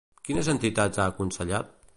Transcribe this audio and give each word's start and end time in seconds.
Quines 0.29 0.49
entitats 0.53 1.03
ha 1.03 1.07
aconsellat? 1.15 1.75